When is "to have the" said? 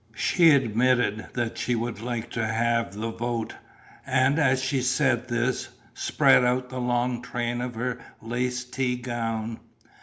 2.31-3.11